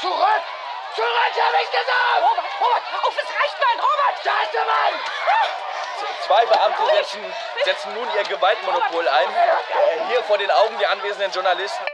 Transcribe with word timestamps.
Zurück! 0.00 0.44
Zurück, 0.94 1.34
hab 1.34 1.54
ich 1.62 1.70
gesagt! 1.74 2.18
Robert, 2.22 2.50
Robert, 2.62 2.84
auf, 3.02 3.14
es 3.18 3.28
reicht, 3.28 3.56
Mann! 3.58 3.78
Robert! 3.82 4.16
Da 4.24 4.34
ist 4.44 4.52
der 4.54 4.66
Mann! 4.66 4.94
Zwei 6.26 6.44
Beamte 6.46 6.82
setzen, 6.96 7.20
setzen 7.64 7.94
nun 7.94 8.06
ihr 8.16 8.22
Gewaltmonopol 8.22 9.08
ein. 9.08 9.28
Äh, 9.28 10.08
Hier 10.10 10.22
vor 10.22 10.38
den 10.38 10.50
Augen 10.50 10.78
der 10.78 10.90
anwesenden 10.92 11.32
Journalisten. 11.32 11.84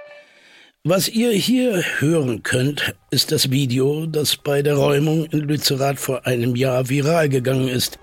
Was 0.84 1.08
ihr 1.08 1.30
hier 1.32 1.82
hören 2.00 2.42
könnt, 2.42 2.94
ist 3.10 3.32
das 3.32 3.50
Video, 3.50 4.04
das 4.06 4.36
bei 4.36 4.60
der 4.60 4.74
Räumung 4.76 5.24
in 5.26 5.40
Lützerath 5.40 5.98
vor 5.98 6.26
einem 6.26 6.56
Jahr 6.56 6.88
viral 6.90 7.30
gegangen 7.30 7.68
ist. 7.68 7.98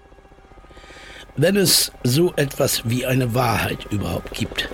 Wenn 1.36 1.58
es 1.58 1.92
so 2.04 2.34
etwas 2.38 2.82
wie 2.90 3.06
eine 3.06 3.36
Wahrheit 3.36 3.86
überhaupt 3.92 4.34
gibt, 4.34 4.68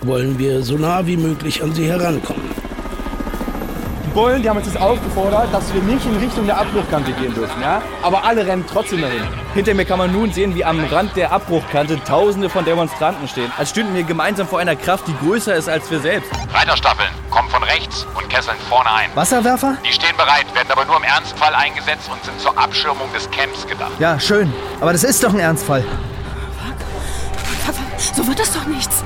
wollen 0.00 0.38
wir 0.38 0.62
so 0.62 0.76
nah 0.78 1.06
wie 1.06 1.18
möglich 1.18 1.62
an 1.62 1.74
sie 1.74 1.86
herankommen. 1.88 2.51
Die 4.12 4.18
Bullen, 4.18 4.42
die 4.42 4.50
haben 4.50 4.58
uns 4.58 4.66
jetzt 4.66 4.78
aufgefordert, 4.78 5.48
dass 5.54 5.72
wir 5.72 5.80
nicht 5.80 6.04
in 6.04 6.14
Richtung 6.18 6.44
der 6.44 6.58
Abbruchkante 6.58 7.12
gehen 7.12 7.32
dürfen, 7.32 7.62
ja? 7.62 7.80
Aber 8.02 8.22
alle 8.22 8.46
rennen 8.46 8.62
trotzdem 8.70 9.00
dahin. 9.00 9.22
Hinter 9.54 9.72
mir 9.72 9.86
kann 9.86 9.96
man 9.96 10.12
nun 10.12 10.30
sehen, 10.30 10.54
wie 10.54 10.62
am 10.66 10.84
Rand 10.84 11.16
der 11.16 11.32
Abbruchkante 11.32 11.98
Tausende 12.04 12.50
von 12.50 12.66
Demonstranten 12.66 13.26
stehen, 13.26 13.50
als 13.56 13.70
stünden 13.70 13.94
wir 13.94 14.02
gemeinsam 14.02 14.46
vor 14.46 14.58
einer 14.58 14.76
Kraft, 14.76 15.08
die 15.08 15.16
größer 15.16 15.54
ist 15.54 15.66
als 15.66 15.90
wir 15.90 15.98
selbst. 15.98 16.30
Reiterstaffeln 16.52 17.08
kommen 17.30 17.48
von 17.48 17.62
rechts 17.62 18.06
und 18.14 18.28
kesseln 18.28 18.58
vorne 18.68 18.92
ein. 18.92 19.10
Wasserwerfer? 19.14 19.78
Die 19.82 19.92
stehen 19.94 20.14
bereit, 20.18 20.44
werden 20.54 20.68
aber 20.70 20.84
nur 20.84 20.98
im 20.98 21.04
Ernstfall 21.04 21.54
eingesetzt 21.54 22.10
und 22.12 22.22
sind 22.22 22.38
zur 22.38 22.58
Abschirmung 22.58 23.10
des 23.14 23.30
Camps 23.30 23.66
gedacht. 23.66 23.92
Ja, 23.98 24.20
schön. 24.20 24.52
Aber 24.82 24.92
das 24.92 25.04
ist 25.04 25.24
doch 25.24 25.32
ein 25.32 25.40
Ernstfall. 25.40 25.86
So 28.14 28.26
wird 28.26 28.38
das 28.38 28.52
doch 28.52 28.66
nichts. 28.66 29.02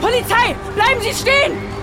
Polizei, 0.00 0.54
bleiben 0.76 1.00
Sie 1.00 1.12
stehen! 1.12 1.81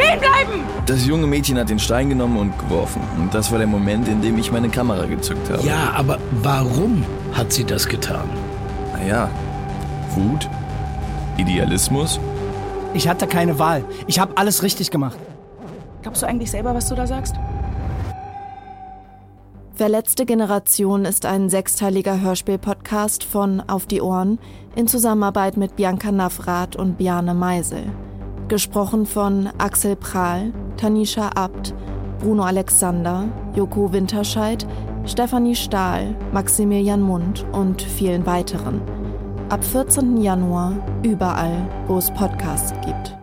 Stehen 0.00 0.20
bleiben! 0.20 0.64
Das 0.86 1.06
junge 1.06 1.26
Mädchen 1.26 1.58
hat 1.58 1.68
den 1.68 1.78
Stein 1.78 2.08
genommen 2.08 2.38
und 2.38 2.58
geworfen. 2.58 3.02
Und 3.18 3.34
das 3.34 3.50
war 3.50 3.58
der 3.58 3.66
Moment, 3.66 4.08
in 4.08 4.22
dem 4.22 4.38
ich 4.38 4.50
meine 4.50 4.68
Kamera 4.68 5.06
gezückt 5.06 5.50
habe. 5.50 5.66
Ja, 5.66 5.92
aber 5.94 6.18
warum 6.42 7.04
hat 7.32 7.52
sie 7.52 7.64
das 7.64 7.86
getan? 7.86 8.28
Naja, 8.92 9.30
Wut, 10.14 10.48
Idealismus. 11.36 12.18
Ich 12.94 13.08
hatte 13.08 13.26
keine 13.26 13.58
Wahl. 13.58 13.84
Ich 14.06 14.18
habe 14.18 14.36
alles 14.36 14.62
richtig 14.62 14.90
gemacht. 14.90 15.18
Glaubst 16.02 16.22
du 16.22 16.26
eigentlich 16.26 16.50
selber, 16.50 16.74
was 16.74 16.88
du 16.88 16.94
da 16.94 17.06
sagst? 17.06 17.36
Verletzte 19.74 20.26
Generation 20.26 21.04
ist 21.04 21.24
ein 21.24 21.48
sechsteiliger 21.48 22.20
Hörspiel-Podcast 22.20 23.24
von 23.24 23.62
Auf 23.66 23.86
die 23.86 24.02
Ohren 24.02 24.38
in 24.74 24.88
Zusammenarbeit 24.88 25.56
mit 25.56 25.76
Bianca 25.76 26.12
Navrath 26.12 26.76
und 26.76 26.98
Biane 26.98 27.32
Meisel. 27.32 27.84
Gesprochen 28.50 29.06
von 29.06 29.48
Axel 29.58 29.94
Prahl, 29.94 30.52
Tanisha 30.76 31.30
Abt, 31.36 31.72
Bruno 32.18 32.42
Alexander, 32.42 33.28
Joko 33.54 33.92
Winterscheid, 33.92 34.66
Stefanie 35.06 35.54
Stahl, 35.54 36.16
Maximilian 36.32 37.00
Mund 37.00 37.46
und 37.52 37.80
vielen 37.80 38.26
weiteren. 38.26 38.80
Ab 39.50 39.62
14. 39.64 40.20
Januar 40.20 40.72
überall, 41.04 41.64
wo 41.86 41.98
es 41.98 42.10
Podcasts 42.10 42.74
gibt. 42.84 43.19